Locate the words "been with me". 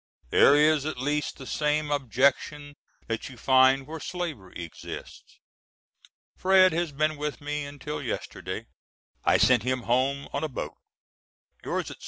6.91-7.65